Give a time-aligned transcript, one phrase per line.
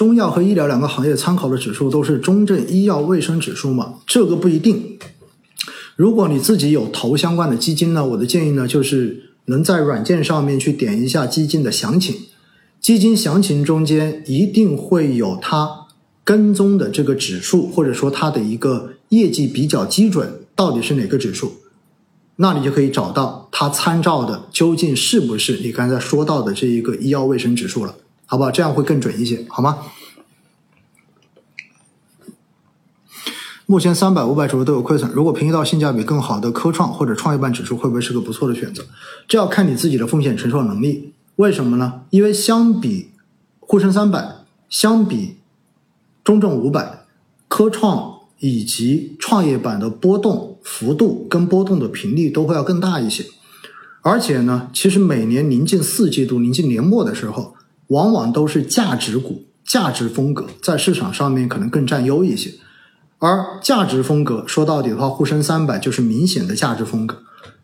[0.00, 3.96] 中药和医疗两个行业参考的指数都是中证医药卫生指数嘛？
[4.06, 4.98] 这个不一定。
[5.94, 12.16] 如果你自己有投相关的基金呢，我的建议呢就是能在软件上面去点一下基金的详情，
[12.80, 15.68] 基金详情中间一定会有它
[16.24, 21.52] 跟踪的这个指数，或者说它的一个业绩比较基准到底是哪个指数，
[22.36, 27.94] 那你就可以找到它参照的究竟是不是你刚才说到的这一个医药卫生指数了。
[28.30, 29.78] 好吧，这样会更准一些，好吗？
[33.66, 38.86] 目前三百、五百指数都有亏损，如果平移到性价比更好的科创或者创业板指数，会不会是个不错的选择？
[39.26, 41.12] 这要看你自己的风险承受能力。
[41.34, 42.02] 为什么呢？
[42.10, 43.10] 因为相比
[43.58, 44.36] 沪深三百，
[44.68, 45.38] 相比
[46.22, 47.06] 中证五百，
[47.48, 53.26] 科创以及创业板的波动幅度跟波动的频率都会要更大一些。
[54.02, 57.56] 而且呢，其实每年临近四季度、临近年末的时候。
[57.90, 62.52] 往往都是价值股、价值风格在市场上面可能更占优一些，
[63.18, 67.18] 而价值风格说到底的话，沪深三百就是明显的价值风格。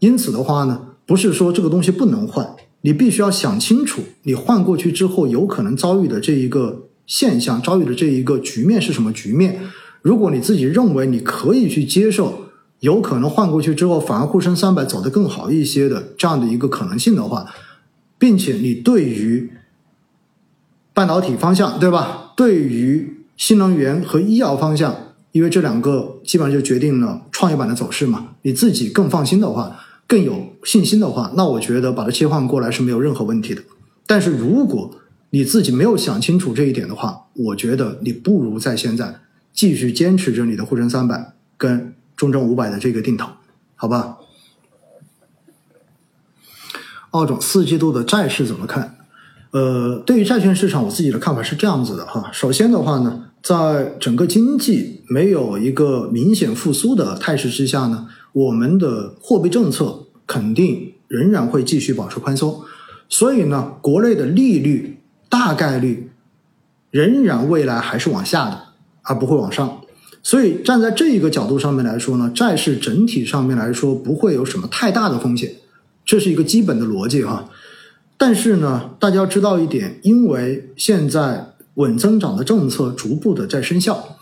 [0.00, 9.60] 因此的话呢，不是说这个东西不能换，你必须要想清楚，你换过去之后有可能遭遇的这一个现象、遭遇的这一个局面是什么局面。
[10.02, 12.44] 如果你自己认为你可以去接受，
[12.80, 17.46] 有可能换过去之后反而沪深三百走得更好一些的这样的一个可能性的话，
[18.18, 19.50] 并且你对于
[20.98, 22.32] 半导体方向对吧？
[22.36, 28.30] 对于新能源和医药方向，因为这两个基本上就决定了创业板的走势嘛。
[28.42, 33.62] 你自己更放心的话，更有信心的话，那我觉得把它切换过来是没有任何问题的。
[34.08, 34.90] 但是如果
[35.30, 39.20] 你自己没有想清楚这一点的话，我觉得你不如在现在
[39.52, 43.28] 继续坚持着你的沪深三百跟中证五百的这个定投，
[43.76, 44.16] 好吧？
[47.10, 48.97] 奥总，四季度的债市怎么看？
[49.50, 52.30] 呃，对于债券市场，我自己的看法是这样子的哈。
[52.32, 62.60] 首先的话呢，在整个经济没有一个明显复苏的态势之下呢，我们的货币政策肯定仍然会继续保持宽松。
[63.08, 64.98] 所以呢，国内的利率
[65.30, 66.10] 大概率
[66.90, 68.62] 仍然未来还是往下的，
[69.00, 69.80] 而不会往上。
[70.22, 75.54] 所以站在这一个角度上面来说呢，债市整体上面来说不会有什么太大的风险，
[76.04, 77.48] 这是一个基本的逻辑哈。
[78.20, 84.16] 但是呢，大家要知道一点，因为现在稳增长的政策逐步的在生效，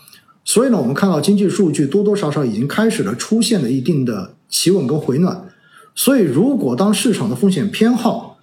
[0.45, 5.49] 所以呢，我们看到经济数据多多少少已经开始了出现了一定的企稳跟回暖。
[5.95, 8.37] 所以，如果当市场的风险偏好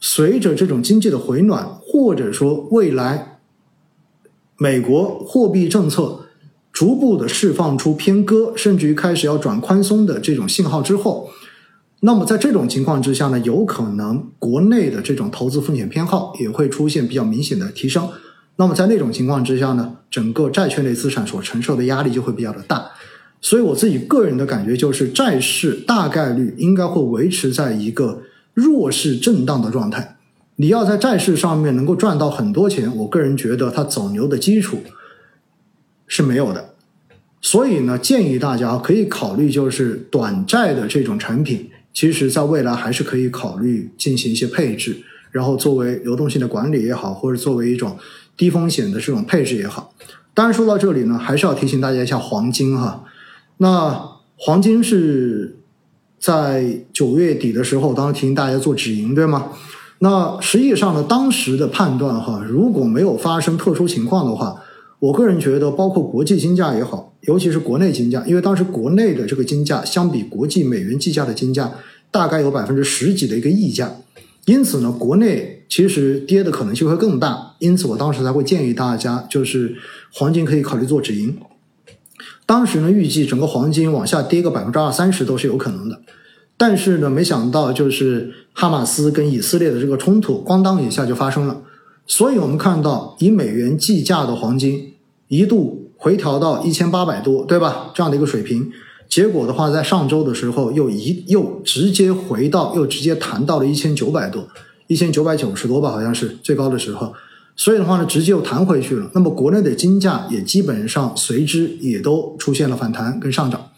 [0.00, 3.38] 随着这种经济的回暖，或者说未来
[4.56, 6.22] 美国货币政策
[6.72, 11.30] 逐步的释放出偏鸽，甚至于开始要转宽松的这种信号之后。
[12.02, 18.08] 那么在这种情况之下呢，有可能国内的这种投资风险偏好也会出现比较明显的提升。
[18.56, 22.86] 那么在那种情况之下呢，整个债券类资产所承受的压力就会比较的大。
[23.42, 28.22] 所以我自己个人的感觉就是，债市大概率应该会维持在一个
[28.54, 30.16] 弱势震荡的状态。
[30.56, 34.78] 你要在债市上面能够赚到很多钱，我个人觉得它走牛的基础
[36.06, 36.74] 是没有的。
[37.42, 41.70] 所以呢，建议大家可以考虑就是短债的这种产品。
[41.92, 47.96] 其实，在未来还是可以考虑进行一些配置，然后作为流动性的管理也好，或者作为一种
[48.36, 49.92] 低风险的这种配置也好。
[50.32, 53.04] 当然，说到这里呢，还是要提醒大家一下黄金哈。
[53.58, 55.58] 那黄金是
[56.18, 59.52] 在九月底的时候，当时提醒大家做止盈，对吗？
[59.98, 64.62] 那实际上呢，当时的判断哈，如果没有发生特殊情况的话。
[65.00, 71.72] 我个人觉得，包括国际金价也好，尤其是国内金价，因为当时国内的这个金价相比国际美元计价的金价，
[72.10, 73.94] 大概有百分之十几的一个溢价，
[74.46, 77.54] 因此呢，国内其实跌的可能性会更大。
[77.58, 79.76] 因此，我当时才会建议大家，就是
[80.10, 81.36] 黄金可以考虑做止盈。
[82.46, 86.00] 当时呢，预计整个黄金往下跌个百分之二三十都是有可能的，
[86.56, 91.62] 但是呢，没想到就是哈马斯跟以色列的这个冲突，咣当一下就发生了。
[92.06, 94.94] 所以我们看到，以美元计价的黄金
[95.28, 97.90] 一度回调到一千八百多，对吧？
[97.94, 98.72] 这样的一个水平，
[99.06, 104.48] 结果的话，在上周的时候又一又直接回到，又直接弹到了一千九百多，
[104.86, 107.12] 一千九百九十多吧，好像是最高的时候。
[107.54, 109.10] 所以的话呢，直接又弹回去了。
[109.12, 113.70] 那么国内的金价也基本上随之也都出现了反弹跟上涨。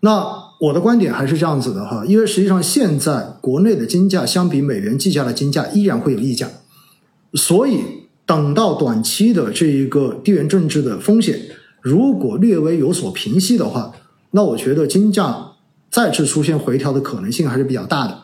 [0.00, 0.24] 那
[0.60, 6.48] 我的观点还是这样子的哈，因为实际上现在国内的金价相比美元计价的金价依然会有溢价。
[7.34, 7.80] 所以，
[8.24, 11.40] 等到短期的这一个地缘政治的风险
[11.80, 13.92] 如果略微有所平息的话，
[14.30, 15.52] 那我觉得金价
[15.90, 18.22] 再次出现回调的可能性还是比较大的。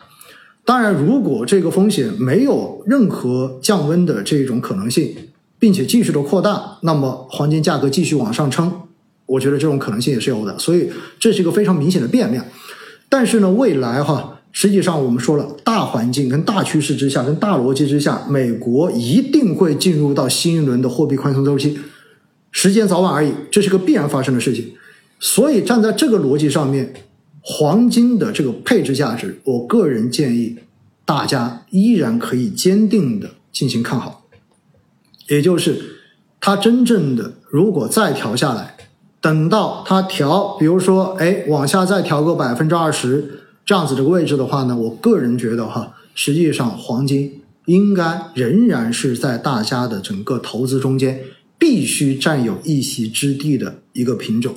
[0.65, 5.15] 当然，如果这个风险没有任何降温的这种可能性，
[5.57, 8.71] 并且继续的扩大，那么黄金价格继续往上撑，
[9.25, 10.57] 我觉得这种可能性也是有的。
[10.57, 12.45] 所以这是一个非常明显的变量。
[13.09, 21.79] 但是呢，未来哈，实际上我们说了，大环境跟大趋势之下，跟大逻辑之下，美国一定会进入到新一轮的货币宽松周期，
[22.51, 24.73] 时间早晚而已，这是个必然发生的事情。
[25.17, 26.93] 所以站在这个逻辑上面，
[27.39, 30.57] 黄金的这个配置价值，我个人建议
[31.05, 34.25] 大家依然可以坚定的进行看好。
[35.29, 35.81] 也就是
[36.41, 38.75] 它真正的如果再调下来，
[39.21, 51.21] 等到它调，比如说哎往下再调个百分之二十这样子这个位置的话呢，我个人觉得哈，实际上黄金应该仍然是在大家的整个投资中间
[51.59, 54.55] 必须占有一席之地的一个品种。